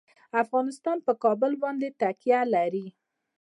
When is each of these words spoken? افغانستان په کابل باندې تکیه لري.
افغانستان 0.43 0.97
په 1.05 1.13
کابل 1.23 1.51
باندې 1.63 1.87
تکیه 2.01 2.41
لري. 2.53 2.87